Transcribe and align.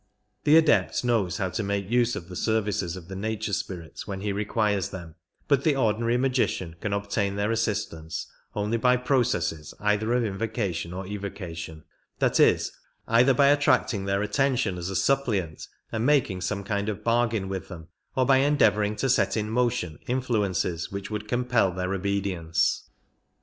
The 0.45 0.57
Adept 0.57 1.03
knows 1.05 1.37
how 1.37 1.49
to 1.51 1.61
make 1.61 1.87
use 1.91 2.15
of 2.15 2.27
the 2.27 2.35
services 2.35 2.95
of 2.97 3.07
the 3.07 3.15
nature 3.15 3.53
spirits 3.53 4.07
when 4.07 4.21
he 4.21 4.31
requires 4.31 4.89
them, 4.89 5.13
but 5.47 5.63
the 5.63 5.75
ordinary 5.75 6.17
magician 6.17 6.75
can 6.81 6.91
obtain 6.91 7.35
their 7.35 7.51
assistance 7.51 8.25
only 8.55 8.77
by 8.77 8.97
processes 8.97 9.75
either 9.79 10.11
of 10.15 10.23
in 10.23 10.39
vocation 10.39 10.91
or 10.91 11.05
evocation— 11.05 11.83
that 12.17 12.39
is, 12.39 12.71
either 13.07 13.35
by 13.35 13.49
attracting 13.49 14.05
their 14.05 14.23
attention 14.23 14.79
as 14.79 14.89
a 14.89 14.95
suppliant 14.95 15.67
and 15.91 16.03
making 16.03 16.41
some 16.41 16.63
kind 16.63 16.89
of 16.89 17.03
bargain 17.03 17.47
with 17.47 17.67
them, 17.67 17.87
or 18.15 18.25
by 18.25 18.37
endeavouring 18.37 18.95
to 18.95 19.07
set 19.07 19.37
in 19.37 19.51
motion 19.51 19.99
influences 20.07 20.91
which 20.91 21.11
would 21.11 21.27
compel 21.27 21.71
their 21.71 21.93
obedience. 21.93 22.89